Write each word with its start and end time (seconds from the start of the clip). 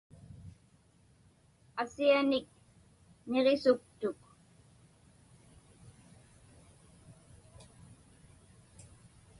Asianik 1.81 2.47
niġisuktuk. 3.29 4.19